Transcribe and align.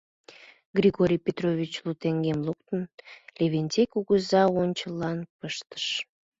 Григорий 0.77 1.23
Петрович, 1.27 1.73
лу 1.85 1.91
теҥгем 2.01 2.39
луктын, 2.47 2.81
Левентей 3.37 3.87
кугыза 3.93 4.43
ончылан 4.63 5.19
пыштыш: 5.37 5.85